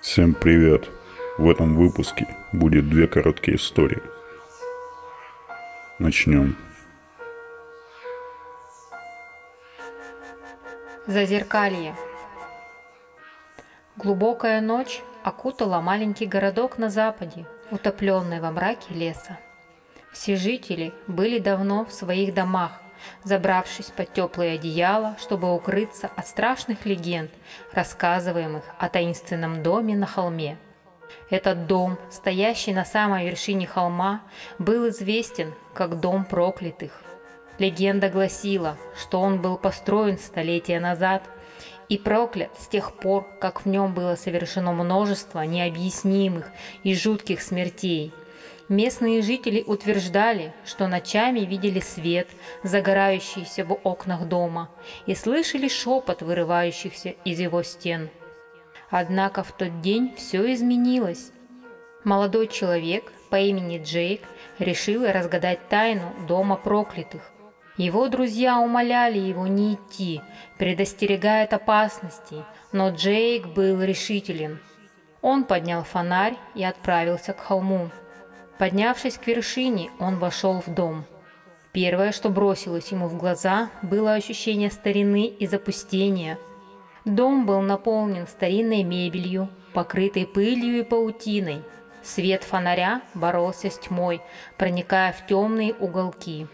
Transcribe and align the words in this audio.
Всем 0.00 0.32
привет! 0.32 0.88
В 1.38 1.50
этом 1.50 1.74
выпуске 1.74 2.28
будет 2.52 2.88
две 2.88 3.08
короткие 3.08 3.56
истории. 3.56 4.00
Начнем. 5.98 6.56
Зазеркалье. 11.08 11.96
Глубокая 13.96 14.60
ночь 14.60 15.02
окутала 15.24 15.80
маленький 15.80 16.26
городок 16.26 16.78
на 16.78 16.90
западе, 16.90 17.44
утопленный 17.72 18.40
во 18.40 18.52
мраке 18.52 18.94
леса. 18.94 19.40
Все 20.12 20.36
жители 20.36 20.92
были 21.08 21.40
давно 21.40 21.84
в 21.84 21.92
своих 21.92 22.34
домах, 22.34 22.80
забравшись 23.24 23.86
под 23.86 24.12
теплые 24.12 24.54
одеяла, 24.54 25.16
чтобы 25.20 25.54
укрыться 25.54 26.10
от 26.16 26.26
страшных 26.26 26.86
легенд, 26.86 27.30
рассказываемых 27.72 28.64
о 28.78 28.88
таинственном 28.88 29.62
доме 29.62 29.96
на 29.96 30.06
холме. 30.06 30.58
Этот 31.30 31.66
дом, 31.66 31.98
стоящий 32.10 32.72
на 32.72 32.84
самой 32.84 33.28
вершине 33.28 33.66
холма, 33.66 34.22
был 34.58 34.88
известен 34.88 35.54
как 35.74 36.00
Дом 36.00 36.24
проклятых. 36.24 37.02
Легенда 37.58 38.08
гласила, 38.08 38.76
что 38.96 39.20
он 39.20 39.40
был 39.42 39.58
построен 39.58 40.18
столетия 40.18 40.80
назад 40.80 41.22
и 41.88 41.98
проклят 41.98 42.50
с 42.58 42.68
тех 42.68 42.94
пор, 42.94 43.26
как 43.40 43.64
в 43.64 43.68
нем 43.68 43.94
было 43.94 44.14
совершено 44.14 44.72
множество 44.72 45.40
необъяснимых 45.40 46.50
и 46.82 46.94
жутких 46.94 47.42
смертей– 47.42 48.12
Местные 48.68 49.22
жители 49.22 49.64
утверждали, 49.66 50.52
что 50.66 50.88
ночами 50.88 51.40
видели 51.40 51.80
свет, 51.80 52.28
загорающийся 52.62 53.64
в 53.64 53.72
окнах 53.82 54.26
дома, 54.28 54.70
и 55.06 55.14
слышали 55.14 55.68
шепот, 55.68 56.20
вырывающихся 56.20 57.14
из 57.24 57.40
его 57.40 57.62
стен. 57.62 58.10
Однако 58.90 59.42
в 59.42 59.52
тот 59.52 59.80
день 59.80 60.14
все 60.16 60.52
изменилось. 60.52 61.32
Молодой 62.04 62.46
человек 62.46 63.10
по 63.30 63.36
имени 63.36 63.82
Джейк 63.82 64.22
решил 64.58 65.06
разгадать 65.06 65.68
тайну 65.68 66.12
дома 66.26 66.56
проклятых. 66.56 67.22
Его 67.78 68.08
друзья 68.08 68.58
умоляли 68.58 69.18
его 69.18 69.46
не 69.46 69.74
идти, 69.74 70.20
предостерегая 70.58 71.44
от 71.44 71.54
опасностей, 71.54 72.42
но 72.72 72.90
Джейк 72.90 73.46
был 73.46 73.80
решителен. 73.82 74.60
Он 75.22 75.44
поднял 75.44 75.84
фонарь 75.84 76.36
и 76.54 76.64
отправился 76.64 77.32
к 77.32 77.40
холму. 77.40 77.90
Поднявшись 78.58 79.18
к 79.18 79.26
вершине, 79.26 79.90
он 80.00 80.18
вошел 80.18 80.60
в 80.60 80.68
дом. 80.72 81.04
Первое, 81.72 82.12
что 82.12 82.28
бросилось 82.28 82.90
ему 82.90 83.06
в 83.06 83.16
глаза, 83.16 83.70
было 83.82 84.14
ощущение 84.14 84.70
старины 84.70 85.26
и 85.26 85.46
запустения. 85.46 86.38
Дом 87.04 87.46
был 87.46 87.60
наполнен 87.60 88.26
старинной 88.26 88.82
мебелью, 88.82 89.48
покрытой 89.74 90.26
пылью 90.26 90.80
и 90.80 90.82
паутиной. 90.82 91.62
Свет 92.02 92.42
фонаря 92.42 93.02
боролся 93.14 93.70
с 93.70 93.78
тьмой, 93.78 94.20
проникая 94.56 95.12
в 95.12 95.26
темные 95.26 95.72
уголки. 95.74 96.48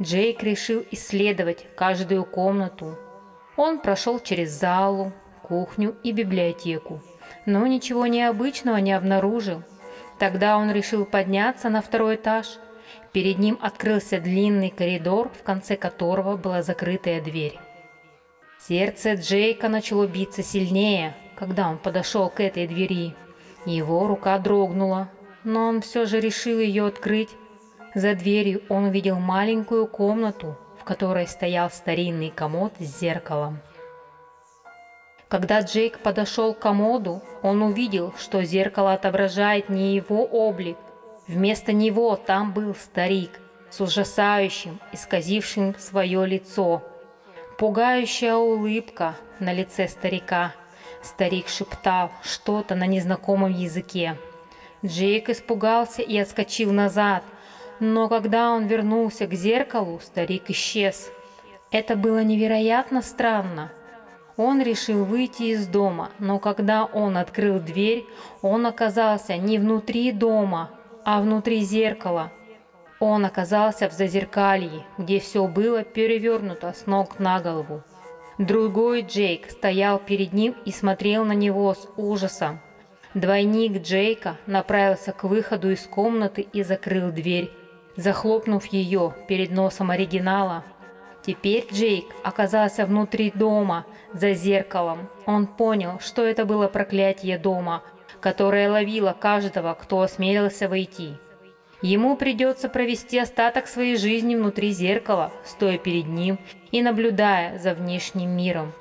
Джейк 0.00 0.42
решил 0.42 0.84
исследовать 0.90 1.66
каждую 1.76 2.24
комнату. 2.24 2.98
Он 3.56 3.78
прошел 3.78 4.20
через 4.20 4.50
залу, 4.50 5.12
кухню 5.42 5.96
и 6.02 6.12
библиотеку, 6.12 7.02
но 7.44 7.66
ничего 7.66 8.06
необычного 8.06 8.78
не 8.78 8.92
обнаружил. 8.92 9.62
Тогда 10.18 10.56
он 10.56 10.70
решил 10.70 11.04
подняться 11.04 11.68
на 11.68 11.82
второй 11.82 12.16
этаж. 12.16 12.58
Перед 13.12 13.38
ним 13.38 13.58
открылся 13.60 14.20
длинный 14.20 14.70
коридор, 14.70 15.30
в 15.38 15.42
конце 15.42 15.76
которого 15.76 16.36
была 16.36 16.62
закрытая 16.62 17.20
дверь. 17.20 17.58
Сердце 18.58 19.14
Джейка 19.14 19.68
начало 19.68 20.06
биться 20.06 20.42
сильнее, 20.42 21.16
когда 21.36 21.68
он 21.68 21.78
подошел 21.78 22.30
к 22.30 22.40
этой 22.40 22.66
двери. 22.66 23.14
Его 23.66 24.06
рука 24.06 24.38
дрогнула, 24.38 25.08
но 25.44 25.66
он 25.66 25.80
все 25.80 26.06
же 26.06 26.20
решил 26.20 26.58
ее 26.60 26.86
открыть. 26.86 27.30
За 27.94 28.14
дверью 28.14 28.62
он 28.68 28.84
увидел 28.84 29.18
маленькую 29.18 29.86
комнату, 29.86 30.56
в 30.80 30.84
которой 30.84 31.26
стоял 31.26 31.70
старинный 31.70 32.30
комод 32.30 32.72
с 32.78 33.00
зеркалом. 33.00 33.58
Когда 35.32 35.62
Джейк 35.62 36.00
подошел 36.00 36.52
к 36.52 36.58
комоду, 36.58 37.22
он 37.40 37.62
увидел, 37.62 38.12
что 38.18 38.44
зеркало 38.44 38.92
отображает 38.92 39.70
не 39.70 39.94
его 39.94 40.26
облик. 40.26 40.76
Вместо 41.26 41.72
него 41.72 42.16
там 42.16 42.52
был 42.52 42.74
старик 42.74 43.40
с 43.70 43.80
ужасающим, 43.80 44.78
исказившим 44.92 45.74
свое 45.78 46.26
лицо. 46.26 46.82
Пугающая 47.56 48.34
улыбка 48.34 49.16
на 49.38 49.54
лице 49.54 49.88
старика. 49.88 50.52
Старик 51.02 51.48
шептал 51.48 52.10
что-то 52.22 52.74
на 52.74 52.86
незнакомом 52.86 53.54
языке. 53.54 54.18
Джейк 54.84 55.30
испугался 55.30 56.02
и 56.02 56.18
отскочил 56.18 56.72
назад, 56.72 57.24
но 57.80 58.10
когда 58.10 58.50
он 58.50 58.66
вернулся 58.66 59.26
к 59.26 59.32
зеркалу, 59.32 59.98
старик 60.04 60.50
исчез. 60.50 61.10
Это 61.70 61.96
было 61.96 62.22
невероятно 62.22 63.00
странно. 63.00 63.72
Он 64.44 64.60
решил 64.60 65.04
выйти 65.04 65.54
из 65.54 65.68
дома, 65.68 66.10
но 66.18 66.40
когда 66.40 66.84
он 66.84 67.16
открыл 67.16 67.60
дверь, 67.60 68.04
он 68.42 68.66
оказался 68.66 69.36
не 69.36 69.56
внутри 69.56 70.10
дома, 70.10 70.70
а 71.04 71.20
внутри 71.22 71.60
зеркала. 71.60 72.32
Он 72.98 73.24
оказался 73.24 73.88
в 73.88 73.92
зазеркалье, 73.92 74.84
где 74.98 75.20
все 75.20 75.46
было 75.46 75.84
перевернуто 75.84 76.72
с 76.72 76.86
ног 76.86 77.20
на 77.20 77.38
голову. 77.40 77.84
Другой 78.36 79.02
Джейк 79.02 79.48
стоял 79.48 80.00
перед 80.00 80.32
ним 80.32 80.56
и 80.64 80.72
смотрел 80.72 81.24
на 81.24 81.34
него 81.34 81.72
с 81.72 81.88
ужасом. 81.96 82.58
Двойник 83.14 83.80
Джейка 83.80 84.38
направился 84.46 85.12
к 85.12 85.22
выходу 85.22 85.70
из 85.70 85.86
комнаты 85.86 86.48
и 86.52 86.64
закрыл 86.64 87.12
дверь, 87.12 87.52
захлопнув 87.94 88.66
ее 88.66 89.14
перед 89.28 89.52
носом 89.52 89.92
оригинала. 89.92 90.64
Теперь 91.24 91.66
Джейк 91.72 92.06
оказался 92.24 92.84
внутри 92.84 93.30
дома, 93.30 93.86
за 94.12 94.34
зеркалом. 94.34 95.08
Он 95.26 95.46
понял, 95.46 95.98
что 96.00 96.24
это 96.24 96.44
было 96.44 96.68
проклятие 96.68 97.38
дома, 97.38 97.82
которое 98.20 98.70
ловило 98.70 99.16
каждого, 99.18 99.74
кто 99.74 100.02
осмелился 100.02 100.68
войти. 100.68 101.14
Ему 101.80 102.16
придется 102.16 102.68
провести 102.68 103.18
остаток 103.18 103.66
своей 103.66 103.96
жизни 103.96 104.36
внутри 104.36 104.70
зеркала, 104.70 105.32
стоя 105.44 105.78
перед 105.78 106.06
ним 106.06 106.38
и 106.70 106.80
наблюдая 106.82 107.58
за 107.58 107.74
внешним 107.74 108.30
миром. 108.30 108.72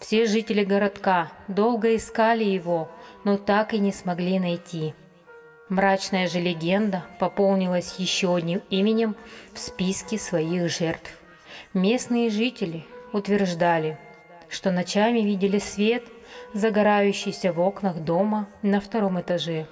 Все 0.00 0.26
жители 0.26 0.64
городка 0.64 1.30
долго 1.48 1.94
искали 1.96 2.44
его, 2.44 2.88
но 3.24 3.36
так 3.36 3.74
и 3.74 3.78
не 3.78 3.92
смогли 3.92 4.38
найти. 4.38 4.94
Мрачная 5.68 6.28
же 6.28 6.40
легенда 6.40 7.04
пополнилась 7.18 7.96
еще 7.98 8.34
одним 8.34 8.62
именем 8.70 9.16
в 9.52 9.58
списке 9.58 10.16
своих 10.18 10.70
жертв. 10.70 11.17
Местные 11.78 12.28
жители 12.28 12.84
утверждали, 13.12 14.00
что 14.48 14.72
ночами 14.72 15.20
видели 15.20 15.60
свет, 15.60 16.02
загорающийся 16.52 17.52
в 17.52 17.60
окнах 17.60 17.98
дома 18.00 18.48
на 18.62 18.80
втором 18.80 19.20
этаже, 19.20 19.68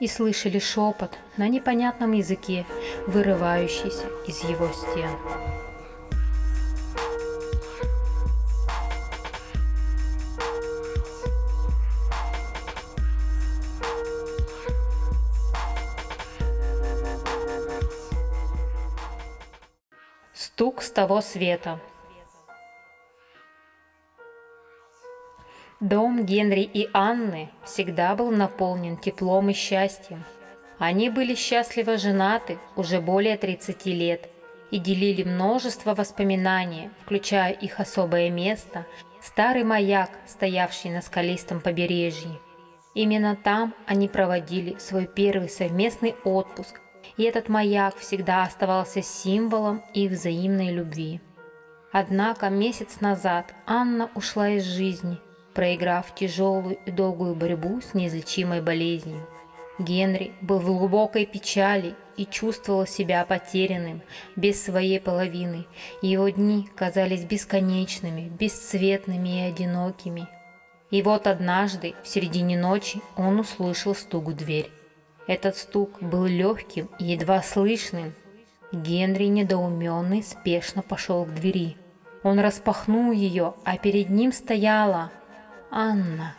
и 0.00 0.06
слышали 0.06 0.58
шепот 0.58 1.18
на 1.36 1.48
непонятном 1.48 2.12
языке, 2.12 2.64
вырывающийся 3.06 4.06
из 4.26 4.42
его 4.44 4.70
стен. 4.72 5.65
Стук 20.56 20.80
с 20.80 20.90
того 20.90 21.20
света. 21.20 21.78
Дом 25.80 26.24
Генри 26.24 26.62
и 26.62 26.88
Анны 26.94 27.50
всегда 27.62 28.14
был 28.14 28.30
наполнен 28.30 28.96
теплом 28.96 29.50
и 29.50 29.52
счастьем. 29.52 30.24
Они 30.78 31.10
были 31.10 31.34
счастливо 31.34 31.98
женаты 31.98 32.58
уже 32.74 33.02
более 33.02 33.36
30 33.36 33.84
лет 33.84 34.30
и 34.70 34.78
делили 34.78 35.24
множество 35.24 35.94
воспоминаний, 35.94 36.88
включая 37.02 37.52
их 37.52 37.78
особое 37.78 38.30
место– 38.30 38.86
старый 39.20 39.62
маяк, 39.62 40.08
стоявший 40.26 40.90
на 40.90 41.02
скалистом 41.02 41.60
побережье. 41.60 42.30
Именно 42.94 43.36
там 43.36 43.74
они 43.84 44.08
проводили 44.08 44.78
свой 44.78 45.06
первый 45.06 45.50
совместный 45.50 46.14
отпуск 46.24 46.80
и 47.16 47.24
этот 47.24 47.48
маяк 47.48 47.96
всегда 47.96 48.42
оставался 48.42 49.02
символом 49.02 49.82
их 49.94 50.12
взаимной 50.12 50.72
любви. 50.72 51.20
Однако 51.92 52.50
месяц 52.50 53.00
назад 53.00 53.54
Анна 53.66 54.10
ушла 54.14 54.50
из 54.50 54.64
жизни, 54.64 55.18
проиграв 55.54 56.14
тяжелую 56.14 56.78
и 56.84 56.90
долгую 56.90 57.34
борьбу 57.34 57.80
с 57.80 57.94
неизлечимой 57.94 58.60
болезнью. 58.60 59.26
Генри 59.78 60.32
был 60.40 60.58
в 60.58 60.66
глубокой 60.66 61.26
печали 61.26 61.94
и 62.16 62.24
чувствовал 62.24 62.86
себя 62.86 63.24
потерянным, 63.24 64.02
без 64.34 64.62
своей 64.62 65.00
половины. 65.00 65.66
Его 66.02 66.28
дни 66.28 66.68
казались 66.74 67.24
бесконечными, 67.24 68.28
бесцветными 68.28 69.40
и 69.40 69.50
одинокими. 69.50 70.28
И 70.90 71.02
вот 71.02 71.26
однажды, 71.26 71.94
в 72.02 72.08
середине 72.08 72.58
ночи, 72.58 73.00
он 73.16 73.40
услышал 73.40 73.94
стук 73.94 74.28
в 74.28 74.36
дверь. 74.36 74.70
Этот 75.26 75.56
стук 75.56 76.02
был 76.02 76.26
легким 76.26 76.88
и 76.98 77.04
едва 77.04 77.42
слышным. 77.42 78.14
Генри, 78.72 79.24
недоуменный, 79.24 80.22
спешно 80.22 80.82
пошел 80.82 81.24
к 81.24 81.34
двери. 81.34 81.76
Он 82.22 82.38
распахнул 82.38 83.12
ее, 83.12 83.54
а 83.64 83.76
перед 83.78 84.10
ним 84.10 84.32
стояла 84.32 85.10
Анна. 85.70 86.34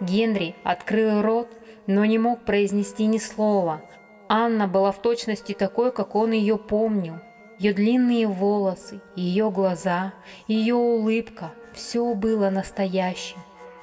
Генри 0.00 0.54
открыл 0.64 1.22
рот, 1.22 1.48
но 1.86 2.04
не 2.04 2.18
мог 2.18 2.44
произнести 2.44 3.06
ни 3.06 3.18
слова. 3.18 3.80
Анна 4.28 4.66
была 4.66 4.92
в 4.92 5.00
точности 5.00 5.52
такой, 5.52 5.92
как 5.92 6.14
он 6.14 6.32
ее 6.32 6.58
помнил. 6.58 7.14
Ее 7.58 7.72
длинные 7.72 8.26
волосы, 8.26 9.00
ее 9.14 9.50
глаза, 9.50 10.12
ее 10.46 10.74
улыбка– 10.74 11.52
все 11.76 12.14
было 12.14 12.48
настоящим. 12.48 13.38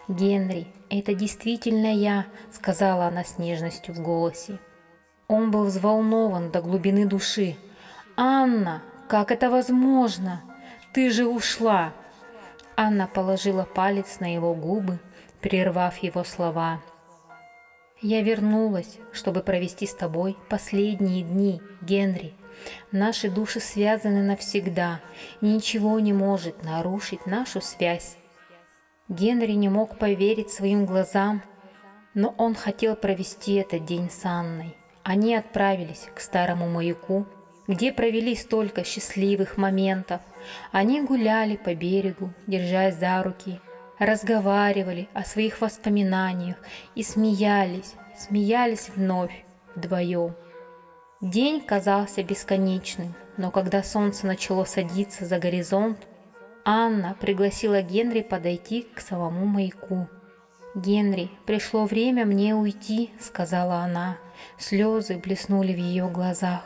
«Генри, 0.09 0.67
это 0.89 1.13
действительно 1.13 1.93
я»,– 1.93 2.25
сказала 2.51 3.05
она 3.05 3.23
с 3.23 3.37
нежностью 3.37 3.93
в 3.93 4.01
голосе. 4.01 4.59
Он 5.29 5.49
был 5.49 5.65
взволнован 5.65 6.51
до 6.51 6.61
глубины 6.61 7.05
души. 7.05 7.55
«Анна, 8.17 8.83
как 9.07 9.31
это 9.31 9.49
возможно? 9.49 10.41
Ты 10.93 11.09
же 11.09 11.25
ушла!» 11.25 11.93
Анна 12.75 13.07
положила 13.07 13.63
палец 13.63 14.19
на 14.19 14.33
его 14.33 14.53
губы, 14.53 14.99
прервав 15.39 15.97
его 15.99 16.25
слова. 16.25 16.81
«Я 18.01 18.21
вернулась, 18.21 18.97
чтобы 19.13 19.41
провести 19.41 19.87
с 19.87 19.95
тобой 19.95 20.35
последние 20.49 21.23
дни, 21.23 21.61
Генри. 21.81 22.33
Наши 22.91 23.29
души 23.29 23.61
связаны 23.61 24.21
навсегда, 24.21 24.99
ничего 25.39 25.99
не 26.01 26.11
может 26.11 26.63
нарушить 26.63 27.25
нашу 27.25 27.61
связь. 27.61 28.17
Генри 29.09 29.51
не 29.51 29.67
мог 29.67 29.97
поверить 29.97 30.49
своим 30.49 30.85
глазам, 30.85 31.43
но 32.13 32.33
он 32.37 32.55
хотел 32.55 32.95
провести 32.95 33.55
этот 33.55 33.85
день 33.85 34.09
с 34.09 34.23
Анной. 34.23 34.77
Они 35.03 35.35
отправились 35.35 36.07
к 36.15 36.21
старому 36.21 36.69
маяку, 36.69 37.25
где 37.67 37.91
провели 37.91 38.35
столько 38.35 38.85
счастливых 38.85 39.57
моментов. 39.57 40.21
Они 40.71 41.01
гуляли 41.01 41.57
по 41.57 41.75
берегу, 41.75 42.33
держась 42.47 42.95
за 42.95 43.21
руки, 43.21 43.59
разговаривали 43.99 45.09
о 45.13 45.25
своих 45.25 45.59
воспоминаниях 45.59 46.57
и 46.95 47.03
смеялись, 47.03 47.95
смеялись 48.17 48.89
вновь 48.95 49.43
вдвоем. 49.75 50.33
День 51.19 51.61
казался 51.61 52.23
бесконечным, 52.23 53.15
но 53.37 53.51
когда 53.51 53.83
солнце 53.83 54.27
начало 54.27 54.65
садиться 54.65 55.25
за 55.25 55.39
горизонт, 55.39 55.97
Анна 56.65 57.17
пригласила 57.19 57.81
Генри 57.81 58.21
подойти 58.21 58.87
к 58.95 59.01
самому 59.01 59.45
маяку. 59.45 60.07
«Генри, 60.75 61.29
пришло 61.45 61.85
время 61.85 62.25
мне 62.25 62.55
уйти»,— 62.55 63.11
сказала 63.19 63.79
она. 63.79 64.17
Слезы 64.57 65.17
блеснули 65.17 65.73
в 65.73 65.77
ее 65.77 66.07
глазах. 66.07 66.63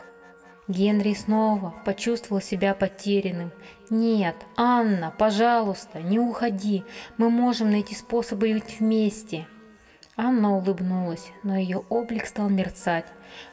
Генри 0.68 1.14
снова 1.14 1.74
почувствовал 1.84 2.40
себя 2.40 2.74
потерянным. 2.74 3.50
«Нет, 3.90 4.36
Анна, 4.56 5.12
пожалуйста, 5.18 6.00
не 6.00 6.20
уходи. 6.20 6.84
Мы 7.16 7.28
можем 7.28 7.70
найти 7.70 7.94
способы 7.94 8.52
быть 8.52 8.78
вместе». 8.78 9.46
Анна 10.16 10.56
улыбнулась, 10.56 11.32
но 11.42 11.56
ее 11.56 11.84
облик 11.88 12.26
стал 12.26 12.48
мерцать, 12.48 13.06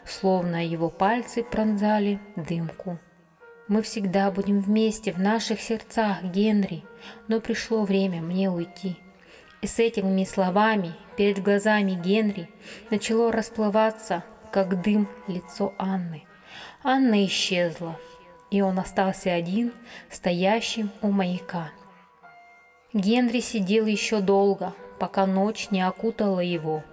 словно 0.06 0.66
его 0.66 0.90
пальцы 0.90 1.44
пронзали 1.44 2.20
дымку. 2.36 3.00
Мы 3.68 3.82
всегда 3.82 4.30
будем 4.30 4.60
вместе 4.60 5.12
в 5.12 5.18
наших 5.20 5.60
сердцах, 5.60 6.22
Генри, 6.24 6.84
но 7.28 7.40
пришло 7.40 7.84
время 7.84 8.22
мне 8.22 8.50
уйти. 8.50 8.98
И 9.62 9.68
с 9.68 9.80
этими 9.80 10.24
словами 10.24 10.94
перед 11.18 11.42
глазами 11.42 11.94
Генри 11.94 12.48
начало 12.92 13.32
расплываться, 13.32 14.24
как 14.52 14.84
дым, 14.84 15.10
лицо 15.28 15.74
Анны. 15.80 16.26
Анна 16.84 17.26
исчезла, 17.26 18.00
и 18.52 18.62
он 18.62 18.78
остался 18.78 19.34
один, 19.34 19.74
стоящим 20.12 20.92
у 21.02 21.10
маяка. 21.10 21.72
Генри 22.94 23.40
сидел 23.40 23.88
еще 23.88 24.22
долго, 24.22 24.74
пока 25.00 25.26
ночь 25.26 25.72
не 25.72 25.82
окутала 25.82 26.40
его. 26.40 26.84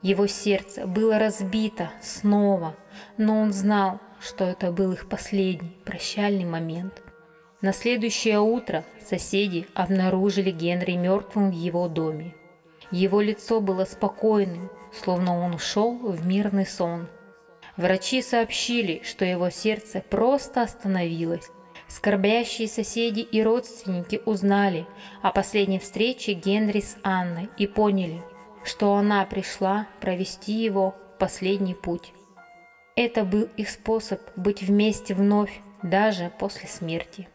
Его 0.00 0.26
сердце 0.26 0.86
было 0.86 1.18
разбито 1.18 1.90
снова, 2.00 2.74
но 3.18 3.38
он 3.38 3.52
знал, 3.52 4.00
что 4.22 4.44
это 4.44 4.70
был 4.70 4.92
их 4.92 5.08
последний 5.08 5.76
прощальный 5.84 6.44
момент. 6.44 7.02
На 7.60 7.72
следующее 7.72 8.40
утро 8.40 8.84
соседи 9.04 9.66
обнаружили 9.74 10.50
Генри 10.50 10.92
мертвым 10.92 11.50
в 11.50 11.54
его 11.54 11.88
доме. 11.88 12.34
Его 12.90 13.20
лицо 13.20 13.60
было 13.60 13.84
спокойным, 13.84 14.70
словно 14.92 15.38
он 15.38 15.54
ушел 15.54 15.96
в 15.96 16.26
мирный 16.26 16.66
сон. 16.66 17.08
Врачи 17.76 18.20
сообщили, 18.22 19.02
что 19.04 19.24
его 19.24 19.50
сердце 19.50 20.02
просто 20.08 20.62
остановилось. 20.62 21.48
Скорбящие 21.88 22.68
соседи 22.68 23.20
и 23.20 23.42
родственники 23.42 24.20
узнали 24.24 24.86
о 25.20 25.30
последней 25.32 25.78
встрече 25.78 26.32
Генри 26.32 26.80
с 26.80 26.96
Анной 27.02 27.48
и 27.58 27.66
поняли, 27.66 28.22
что 28.64 28.94
она 28.94 29.24
пришла 29.24 29.86
провести 30.00 30.52
его 30.52 30.94
в 31.14 31.18
последний 31.18 31.74
путь. 31.74 32.12
Это 32.94 33.24
был 33.24 33.48
их 33.56 33.70
способ 33.70 34.20
быть 34.36 34.62
вместе 34.62 35.14
вновь, 35.14 35.60
даже 35.82 36.30
после 36.38 36.68
смерти. 36.68 37.26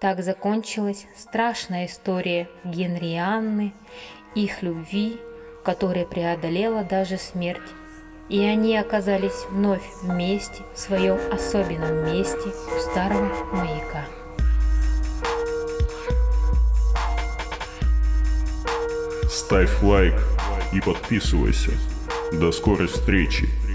Так 0.00 0.22
закончилась 0.22 1.06
страшная 1.14 1.86
история 1.86 2.48
Генри 2.64 3.12
и 3.12 3.16
Анны, 3.16 3.74
их 4.34 4.62
любви, 4.62 5.18
которая 5.64 6.06
преодолела 6.06 6.82
даже 6.82 7.18
смерть. 7.18 7.60
И 8.30 8.40
они 8.40 8.76
оказались 8.76 9.44
вновь 9.50 9.84
вместе 10.02 10.62
в 10.74 10.78
своем 10.78 11.18
особенном 11.30 12.06
месте 12.06 12.48
у 12.48 12.80
старого 12.80 13.30
маяка. 13.52 14.06
Ставь 19.30 19.82
лайк 19.82 20.14
и 20.72 20.80
подписывайся. 20.80 21.72
До 22.32 22.50
скорой 22.50 22.88
встречи! 22.88 23.65